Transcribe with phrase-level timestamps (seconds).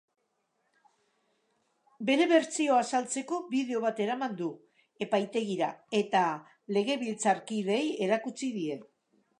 [2.09, 4.49] Bere bertsioa azaltzeko bideo bat eraman du
[5.09, 5.69] epaitegira
[6.03, 6.27] eta
[6.79, 8.83] legebiltzarkideei erakutsi die.